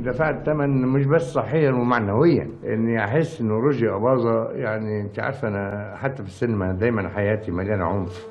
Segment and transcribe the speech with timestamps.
[0.00, 5.94] دفعت ثمن مش بس صحيا ومعنويا إني أحس ان رشدي اباظه يعني أنت عارفه أنا
[5.96, 8.26] حتى في السينما دايما حياتي مليانة عنف.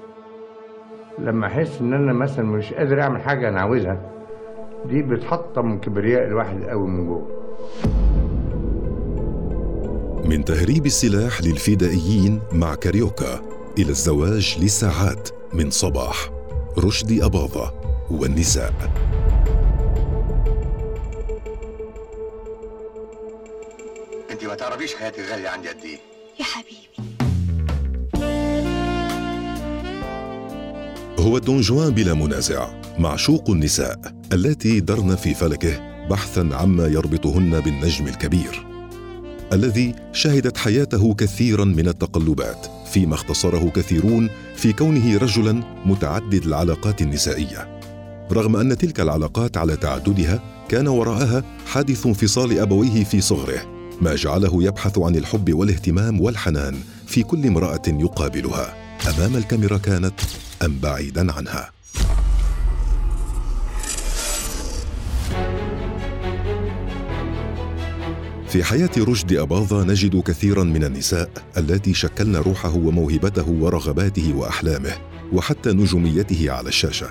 [1.19, 3.97] لما أحس إن أنا مثلا مش قادر أعمل حاجة أنا عاوزها
[4.85, 7.27] دي بتحطم كبرياء الواحد قوي من جوه.
[10.25, 13.39] من تهريب السلاح للفدائيين مع كاريوكا
[13.77, 16.29] إلى الزواج لساعات من صباح
[16.85, 17.73] رشدي أباظة
[18.11, 18.73] والنساء.
[24.59, 25.99] تعرفيش حياتي غالية عندي قد إيه؟
[26.39, 26.89] يا حبيبي.
[31.19, 33.99] هو الدونجوان بلا منازع معشوق النساء
[34.33, 38.65] اللاتي درن في فلكه بحثا عما يربطهن بالنجم الكبير
[39.53, 47.79] الذي شهدت حياته كثيرا من التقلبات فيما اختصره كثيرون في كونه رجلا متعدد العلاقات النسائية.
[48.31, 54.63] رغم أن تلك العلاقات على تعددها كان وراءها حادث انفصال أبويه في صغره ما جعله
[54.63, 56.75] يبحث عن الحب والاهتمام والحنان
[57.07, 58.75] في كل امرأة يقابلها
[59.09, 60.13] أمام الكاميرا كانت
[60.65, 61.71] أم بعيدا عنها.
[68.47, 74.91] في حياة رشدي أباظة نجد كثيرا من النساء اللاتي شكلن روحه وموهبته ورغباته وأحلامه
[75.33, 77.09] وحتى نجوميته على الشاشة.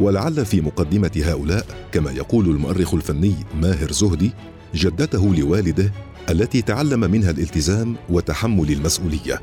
[0.00, 4.32] ولعل في مقدمة هؤلاء كما يقول المؤرخ الفني ماهر زهدي
[4.74, 5.92] جدته لوالده
[6.30, 9.42] التي تعلم منها الالتزام وتحمل المسؤولية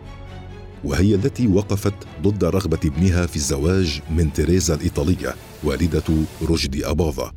[0.83, 6.03] وهي التي وقفت ضد رغبة ابنها في الزواج من تيريزا الإيطالية والدة
[6.49, 7.31] رشدي أباظة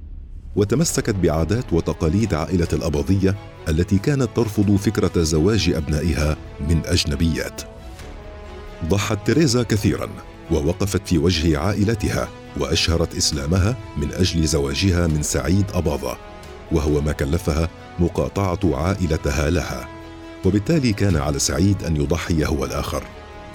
[0.56, 3.36] وتمسكت بعادات وتقاليد عائلة الأباضية
[3.68, 6.36] التي كانت ترفض فكرة زواج أبنائها
[6.68, 7.62] من أجنبيات.
[8.84, 10.08] ضحت تيريزا كثيرا
[10.50, 12.28] ووقفت في وجه عائلتها
[12.60, 16.16] وأشهرت إسلامها من أجل زواجها من سعيد أباظة
[16.72, 19.88] وهو ما كلفها مقاطعة عائلتها لها
[20.44, 23.04] وبالتالي كان على سعيد أن يضحي هو الآخر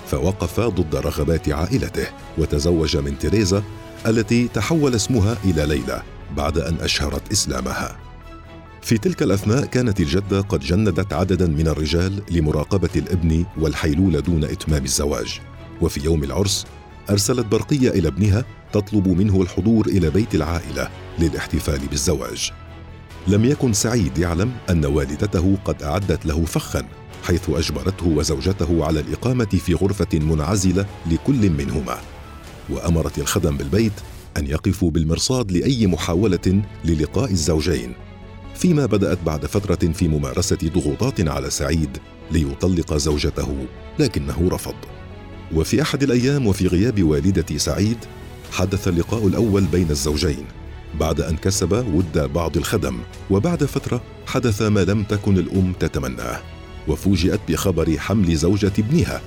[0.08, 2.08] فوقف ضد رغبات عائلته
[2.38, 3.64] وتزوج من تيريزا
[4.06, 6.02] التي تحول اسمها إلى ليلى
[6.38, 7.98] بعد أن أشهرت إسلامها.
[8.82, 14.84] في تلك الأثناء كانت الجدة قد جندت عددا من الرجال لمراقبة الابن والحيلولة دون إتمام
[14.84, 15.40] الزواج.
[15.82, 16.66] وفي يوم العرس
[17.10, 20.90] أرسلت برقية إلى ابنها تطلب منه الحضور إلى بيت العائلة
[21.20, 22.52] للاحتفال بالزواج.
[23.30, 26.84] لم يكن سعيد يعلم أن والدته قد أعدت له فخا
[27.24, 31.98] حيث أجبرته وزوجته على الإقامة في غرفة منعزلة لكل منهما.
[32.70, 33.94] وأمرت الخدم بالبيت
[34.38, 37.94] أن يقفوا بالمرصاد لأي محاولة للقاء الزوجين.
[38.56, 41.98] فيما بدأت بعد فترة في ممارسة ضغوطات على سعيد
[42.32, 43.66] ليطلق زوجته
[44.00, 44.76] لكنه رفض.
[45.56, 47.98] وفي أحد الأيام وفي غياب والدة سعيد
[48.52, 50.46] حدث اللقاء الأول بين الزوجين.
[51.00, 56.42] بعد أن كسب ود بعض الخدم وبعد فترة حدث ما لم تكن الأم تتمناه
[56.88, 59.22] وفوجئت بخبر حمل زوجة ابنها.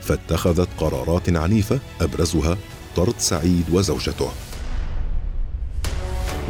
[0.00, 2.56] فاتخذت قرارات عنيفة أبرزها
[2.96, 4.28] طرد سعيد وزوجته.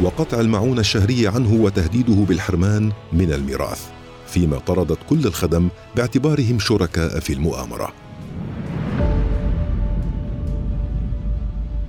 [0.01, 3.81] وقطع المعونة الشهرية عنه وتهديده بالحرمان من الميراث
[4.27, 8.04] فيما طردت كل الخدم باعتبارهم شركاء في المؤامرة.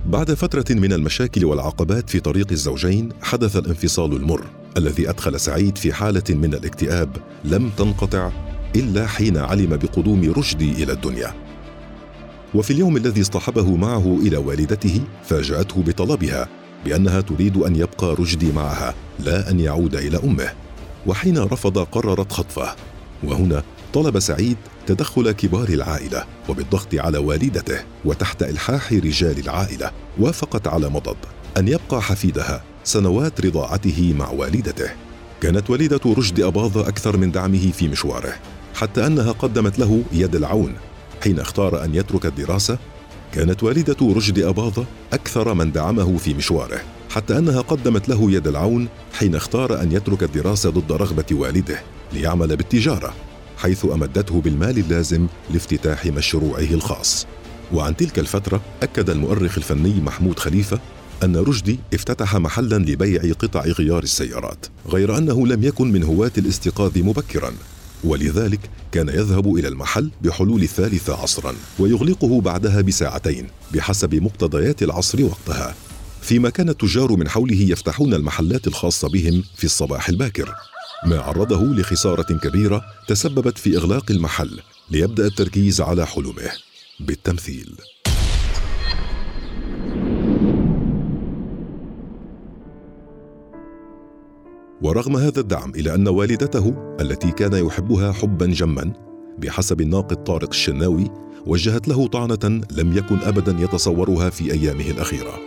[0.07, 4.45] بعد فترة من المشاكل والعقبات في طريق الزوجين حدث الانفصال المر
[4.77, 8.31] الذي أدخل سعيد في حالة من الاكتئاب لم تنقطع
[8.75, 11.33] إلا حين علم بقدوم رشدي إلى الدنيا.
[12.55, 16.47] وفي اليوم الذي اصطحبه معه إلى والدته فاجأته بطلبها
[16.85, 20.49] بأنها تريد أن يبقى رشدي معها لا أن يعود إلى أمه.
[21.07, 22.75] وحين رفض قررت خطفه.
[23.23, 23.63] وهنا
[23.93, 31.17] طلب سعيد تدخل كبار العائلة وبالضغط على والدته وتحت إلحاح رجال العائلة وافقت على مضض
[31.57, 34.89] أن يبقى حفيدها سنوات رضاعته مع والدته.
[35.41, 38.33] كانت والدة رشدي اباظه أكثر من دعمه في مشواره
[38.75, 40.73] حتى أنها قدمت له يد العون.
[41.23, 42.77] حين اختار أن يترك الدراسة
[43.33, 48.87] كانت والدة رشدي اباظه أكثر من دعمه في مشواره حتى أنها قدمت له يد العون
[49.13, 51.81] حين اختار أن يترك الدراسة ضد رغبة والده
[52.13, 53.13] ليعمل بالتجارة.
[53.57, 57.27] حيث أمدته بالمال اللازم لافتتاح مشروعه الخاص.
[57.73, 60.79] وعن تلك الفترة أكد المؤرخ الفني محمود خليفة
[61.23, 66.97] أن رشدي افتتح محلا لبيع قطع غيار السيارات، غير أنه لم يكن من هواة الاستيقاظ
[66.97, 67.53] مبكرا،
[68.03, 68.59] ولذلك
[68.91, 75.75] كان يذهب إلى المحل بحلول الثالثة عصرا ويغلقه بعدها بساعتين بحسب مقتضيات العصر وقتها.
[76.21, 80.55] فيما كان التجار من حوله يفتحون المحلات الخاصة بهم في الصباح الباكر.
[81.05, 84.59] ما عرضه لخسارة كبيرة تسببت في إغلاق المحل
[84.91, 86.51] ليبدأ التركيز على حلمه.
[86.99, 87.75] بالتمثيل.
[94.81, 98.93] ورغم هذا الدعم إلا أن والدته التي كان يحبها حبا جما
[99.37, 101.11] بحسب الناقد طارق الشناوي
[101.45, 105.39] وجهت له طعنة لم يكن أبدا يتصورها في أيامه الأخيرة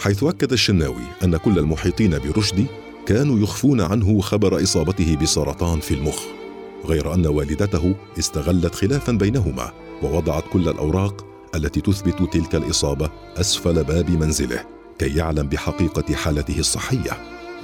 [0.00, 2.66] حيث أكد الشناوي أن كل المحيطين برشدي
[3.08, 6.22] كانوا يخفون عنه خبر إصابته بسرطان في المخ
[6.84, 9.72] غير أن والدته استغلت خلافا بينهما
[10.02, 14.64] ووضعت كل الأوراق التي تثبت تلك الإصابة أسفل باب منزله
[14.98, 17.10] كي يعلم بحقيقة حالته الصحية.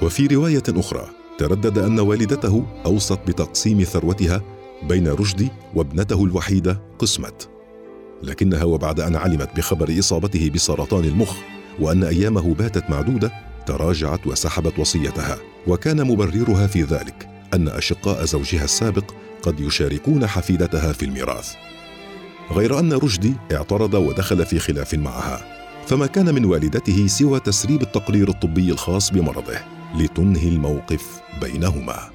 [0.01, 4.41] وفي رواية أخرى تردد أن والدته أوصت بتقسيم ثروتها
[4.89, 7.49] بين رشدي وابنته الوحيدة قسمت.
[8.23, 11.35] لكنها وبعد أن علمت بخبر إصابته بسرطان المخ
[11.79, 13.31] وأن أيامه باتت معدودة
[13.65, 21.05] تراجعت وسحبت وصيتها وكان مبررها في ذلك أن أشقاء زوجها السابق قد يشاركون حفيدتها في
[21.05, 21.53] الميراث.
[22.51, 25.55] غير أن رشدي اعترض ودخل في خلاف معها
[25.87, 29.57] فما كان من والدته سوى تسريب التقرير الطبي الخاص بمرضه
[29.95, 32.09] لتنهي الموقف بينهما.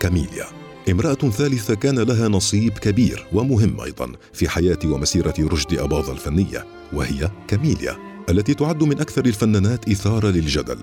[0.00, 0.44] كاميليا
[0.90, 7.30] امرأة ثالثة كان لها نصيب كبير ومهم أيضا في حياة ومسيرة رشدي أباظة الفنية وهي
[7.48, 7.96] كاميليا.
[8.28, 10.78] التي تعد من أكثر الفنانات إثارة للجدل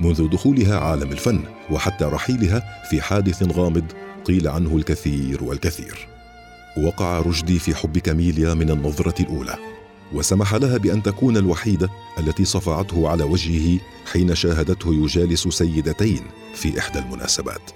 [0.00, 1.40] منذ دخولها عالم الفن
[1.70, 3.84] وحتى رحيلها في حادث غامض
[4.24, 6.08] قيل عنه الكثير والكثير.
[6.78, 9.56] وقع رشدي في حب كاميليا من النظرة الأولى
[10.12, 11.88] وسمح لها بأن تكون الوحيدة
[12.18, 13.80] التي صفعته على وجهه
[14.12, 16.22] حين شاهدته يجالس سيدتين
[16.54, 17.70] في إحدى المناسبات.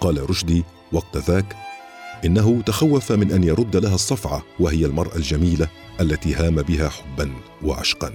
[0.00, 1.56] قال رشدي وقت ذاك
[2.24, 5.68] إنه تخوف من أن يرد لها الصفعة وهي المرأة الجميلة
[6.00, 7.30] التي هام بها حبا
[7.62, 8.12] وعشقا.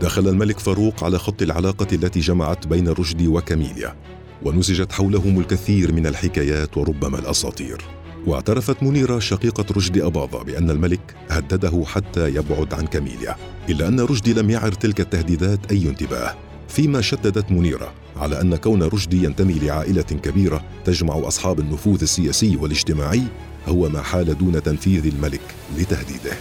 [0.00, 3.96] دخل الملك فاروق على خط العلاقة التي جمعت بين رشدي وكاميليا
[4.42, 8.01] ونسجت حولهم الكثير من الحكايات وربما الأساطير.
[8.26, 13.36] واعترفت منيرة شقيقة رشدي أباظة بأن الملك هدده حتى يبعد عن كاميليا
[13.68, 16.34] إلا أن رشدي لم يعر تلك التهديدات أي انتباه.
[16.68, 23.22] فيما شددت منيرة على أن كون رشدي ينتمي لعائلة كبيرة تجمع أصحاب النفوذ السياسي والاجتماعي
[23.68, 25.40] هو ما حال دون تنفيذ الملك
[25.78, 26.32] لتهديده.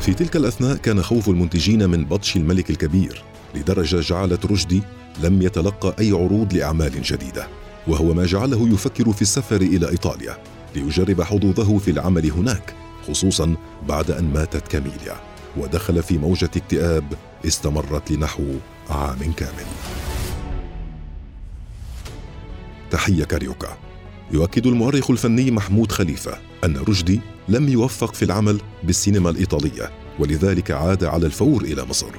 [0.00, 3.22] في تلك الأثناء كان خوف المنتجين من بطش الملك الكبير
[3.54, 4.82] لدرجة جعلت رشدي
[5.22, 7.46] لم يتلقى أي عروض لأعمال جديدة.
[7.88, 10.38] وهو ما جعله يفكر في السفر إلى إيطاليا
[10.74, 12.74] ليجرب حظوظه في العمل هناك
[13.08, 13.56] خصوصا
[13.88, 15.16] بعد أن ماتت كاميليا
[15.56, 17.04] ودخل في موجة اكتئاب
[17.46, 18.44] استمرت لنحو
[18.90, 19.66] عام كامل.
[22.90, 23.76] تحية كاريوكا.
[24.32, 31.04] يؤكد المؤرخ الفني محمود خليفة أن رشدي لم يوفق في العمل بالسينما الإيطالية ولذلك عاد
[31.04, 32.10] على الفور إلى مصر.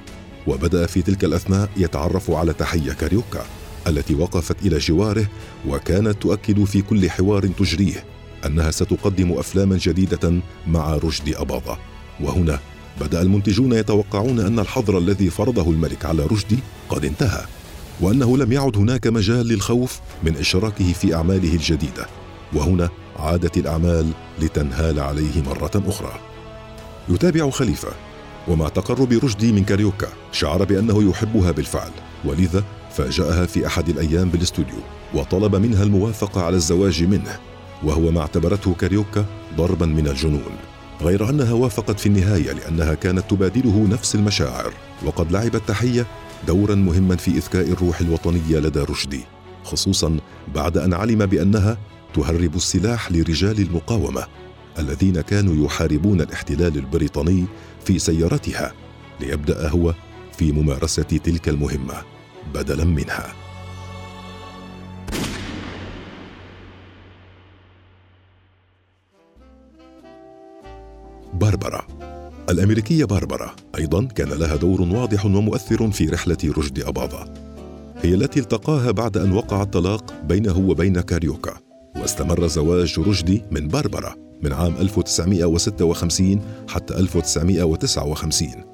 [0.48, 3.46] وبدأ في تلك الأثناء يتعرف على تحية كاريوكا.
[3.88, 5.26] التي وقفت إلى جواره
[5.68, 8.04] وكانت تؤكد في كل حوار تجريه
[8.46, 10.34] أنها ستقدم أفلاما جديدة
[10.68, 11.78] مع رشدي أباظة.
[12.22, 12.60] وهنا
[13.02, 16.60] بدأ المنتجون يتوقعون أن الحظر الذي فرضه الملك على رشدي
[16.90, 17.46] قد انتهى
[18.02, 22.06] وأنه لم يعد هناك مجال للخوف من إشراكه في أعماله الجديدة.
[22.54, 22.90] وهنا
[23.20, 24.12] عادت الأعمال
[24.42, 26.20] لتنهال عليه مرة أخرى.
[27.10, 27.90] يتابع خليفة
[28.48, 31.92] ومع تقرب رشدي من كاريوكا شعر بأنه يحبها بالفعل.
[32.26, 34.80] ولذا فاجأها في أحد الأيام بالاستوديو
[35.14, 37.40] وطلب منها الموافقة على الزواج منه
[37.84, 39.26] وهو ما اعتبرته كاريوكا
[39.58, 40.52] ضربا من الجنون.
[41.02, 44.74] غير أنها وافقت في النهاية لأنها كانت تبادله نفس المشاعر
[45.06, 46.06] وقد لعبت تحية
[46.48, 49.22] دورا مهما في إذكاء الروح الوطنية لدى رشدي
[49.64, 50.18] خصوصا
[50.56, 51.78] بعد أن علم بأنها
[52.14, 54.24] تهرب السلاح لرجال المقاومة
[54.80, 57.46] الذين كانوا يحاربون الاحتلال البريطاني
[57.86, 58.74] في سيارتها
[59.20, 59.94] ليبدأ هو
[60.38, 62.19] في ممارسة تلك المهمة.
[62.54, 63.34] بدلا منها.
[71.34, 71.88] باربرا.
[72.50, 77.34] الأمريكية باربرا أيضا كان لها دور واضح ومؤثر في رحلة رشد أباظة
[78.02, 81.54] هي التي التقاها بعد أن وقع الطلاق بينه وبين كاريوكا
[81.96, 88.69] واستمر زواج رشدي من باربرا من عام 1956 حتى 1959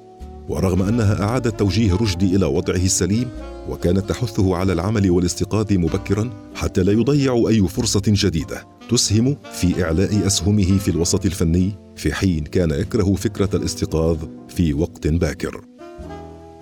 [0.48, 3.28] ورغم أنها أعادت توجيه رشدي إلى وضعه السليم
[3.68, 10.26] وكانت تحثه على العمل والاستيقاظ مبكرا حتى لا يضيع أي فرصة جديدة تسهم في إعلاء
[10.26, 15.60] أسهمه في الوسط الفني في حين كان يكره فكرة الاستيقاظ في وقت باكر.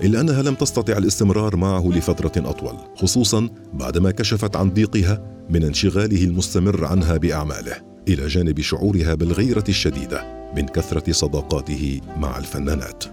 [0.03, 6.25] إلا أنها لم تستطع الاستمرار معه لفترة أطول خصوصا بعدما كشفت عن ضيقها من انشغاله
[6.25, 7.77] المستمر عنها بأعماله
[8.09, 13.05] إلى جانب شعورها بالغيرة الشديدة من كثرة صداقاته مع الفنانات.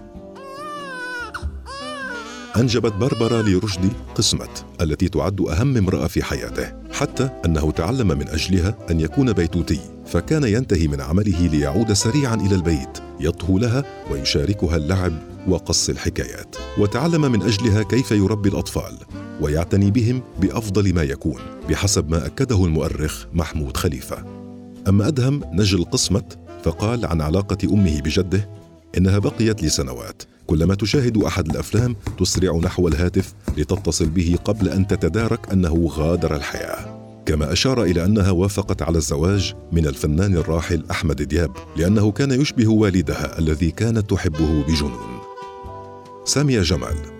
[2.56, 8.76] أنجبت بربرا لرشدي قسمت التي تعد أهم امرأة في حياته حتى أنه تعلم من أجلها
[8.90, 15.12] أن يكون بيتوتي فكان ينتهي من عمله ليعود سريعا إلى البيت يطهو لها ويشاركها اللعب
[15.48, 18.98] وقص الحكايات وتعلم من أجلها كيف يربي الأطفال
[19.40, 24.24] ويعتني بهم بأفضل ما يكون بحسب ما أكده المؤرخ محمود خليفة.
[24.88, 26.24] أما أدهم نجل قسمة
[26.64, 28.48] فقال عن علاقة أمه بجده
[28.98, 30.22] إنها بقيت لسنوات.
[30.46, 37.02] كلما تشاهد أحد الأفلام تسرع نحو الهاتف لتتصل به قبل أن تتدارك أنه غادر الحياة.
[37.26, 42.68] كما أشار إلى أنها وافقت على الزواج من الفنان الراحل أحمد دياب لأنه كان يشبه
[42.68, 45.20] والدها الذي كانت تحبه بجنون.
[46.24, 47.11] سامية جمال.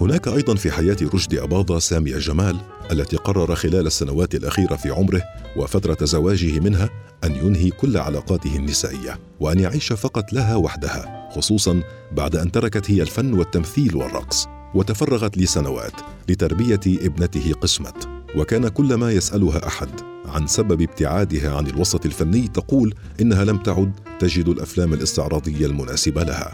[0.00, 2.56] هناك أيضا في حياة رشدي أباضة سامية جمال
[2.92, 5.22] التي قرر خلال السنوات الأخيرة في عمره
[5.56, 6.90] وفترة زواجه منها
[7.24, 13.02] أن ينهي كل علاقاته النسائية وأن يعيش فقط لها وحدها خصوصا بعد أن تركت هي
[13.02, 15.92] الفن والتمثيل والرقص وتفرغت لسنوات
[16.28, 17.94] لتربية ابنته قسمة
[18.36, 19.90] وكان كل ما يسألها أحد
[20.26, 26.52] عن سبب ابتعادها عن الوسط الفني تقول إنها لم تعد تجد الأفلام الاستعراضية المناسبة لها.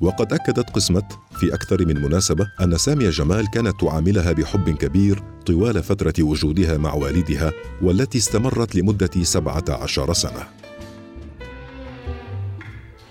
[0.00, 1.08] وقد أكدت قسمة
[1.40, 6.94] في أكثر من مناسبة أن سامية جمال كانت تعاملها بحب كبير طوال فترة وجودها مع
[6.94, 7.52] والدها
[7.82, 10.46] والتي استمرت لمدة سبعة عشر سنة.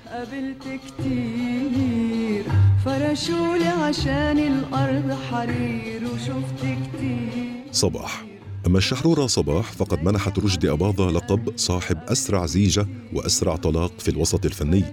[0.07, 2.43] قابلت كتير
[2.85, 7.63] فرشولي عشان الأرض حرير وشفت كتير.
[7.71, 8.25] صباح.
[8.67, 14.45] أما الشحرورة صباح فقد منحت رشدي أباظة لقب صاحب أسرع زيجة وأسرع طلاق في الوسط
[14.45, 14.83] الفني.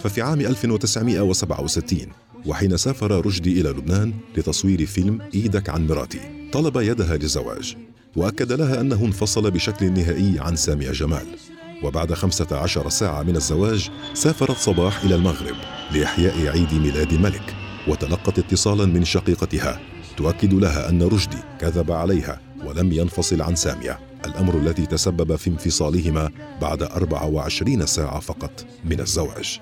[0.00, 1.98] ففي عام 1967
[2.46, 6.20] وحين سافر رشدي إلى لبنان لتصوير فيلم إيدك عن مراتي
[6.52, 7.76] طلب يدها للزواج
[8.16, 11.26] وأكد لها أنه انفصل بشكل نهائي عن سامية جمال.
[11.82, 15.56] وبعد خمسة عشر ساعة من الزواج سافرت صباح إلى المغرب
[15.92, 17.54] لإحياء عيد ميلاد الملك
[17.88, 19.80] وتلقت اتصالا من شقيقتها.
[20.16, 23.98] تؤكد لها أن رشدي كذب عليها ولم ينفصل عن سامية.
[24.26, 26.30] الأمر الذي تسبب في انفصالهما
[26.60, 29.60] بعد 24 ساعة فقط من الزواج.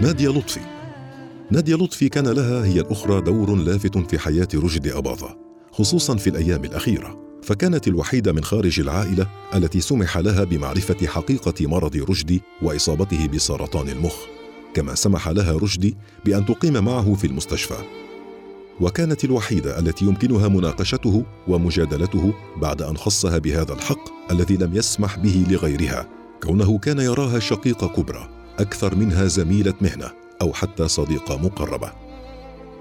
[0.00, 0.60] نادية لطفي.
[1.50, 5.36] نادية لطفي كان لها هي الأخرى دور لافت في حياة رشدي أباظة
[5.72, 7.20] خصوصا في الأيام الأخيرة.
[7.42, 14.14] فكانت الوحيدة من خارج العائلة التي سمح لها بمعرفة حقيقة مرض رشدي وإصابته بسرطان المخ.
[14.74, 17.84] كما سمح لها رشدي بأن تقيم معه في المستشفى.
[18.80, 25.44] وكانت الوحيدة التي يمكنها مناقشته ومجادلته بعد أن خصها بهذا الحق الذي لم يسمح به
[25.50, 26.08] لغيرها
[26.42, 28.39] كونه كان يراها شقيقة كبرى.
[28.60, 30.10] أكثر منها زميلة مهنة
[30.42, 31.92] أو حتى صديقة مقربة.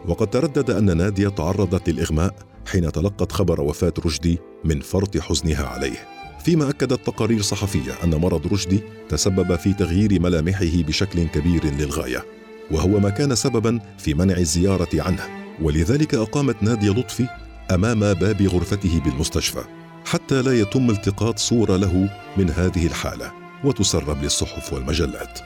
[0.07, 6.07] وقد تردد أن نادية تعرضت للإغماء حين تلقت خبر وفاة رشدي من فرط حزنها عليه.
[6.43, 12.25] فيما أكدت تقارير صحفية أن مرض رشدي تسبب في تغيير ملامحه بشكل كبير للغاية
[12.71, 15.23] وهو ما كان سببا في منع الزيارة عنه.
[15.61, 17.27] ولذلك أقامت نادية لطفي
[17.71, 19.63] أمام باب غرفته بالمستشفى
[20.05, 23.31] حتى لا يتم التقاط صورة له من هذه الحالة
[23.63, 25.39] وتسرب للصحف والمجلات.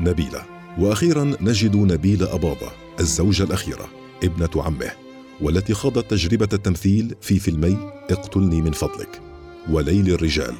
[0.00, 0.42] نبيلة
[0.78, 3.88] وأخيرا نجد نبيلة أباضة الزوجة الأخيرة
[4.24, 4.90] ابنة عمه
[5.40, 7.76] والتي خاضت تجربة التمثيل في فيلمي
[8.10, 9.20] اقتلني من فضلك
[9.70, 10.54] وليل الرجال.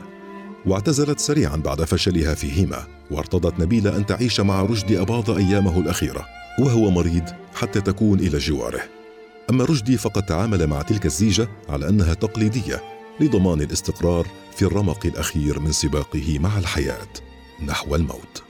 [0.67, 6.27] واعتزلت سريعا بعد فشلها فيهما وارتضت نبيلة أن تعيش مع رشدي أباظة أيامه الأخيرة
[6.59, 8.81] وهو مريض حتى تكون إلى جواره.
[9.51, 12.83] أما رشدي فقد تعامل مع تلك الزيجة على أنها تقليدية
[13.21, 17.09] لضمان الاستقرار في الرمق الأخير من سباقه مع الحياة
[17.67, 18.50] نحو الموت.